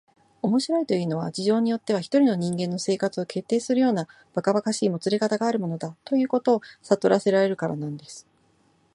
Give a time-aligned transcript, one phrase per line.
[0.41, 8.25] 「面白いというのは、事情によっては一人の人間の生活を決定するようなばかばかしいもつれかたがあるものだ、ということをさとらせられるからなんです」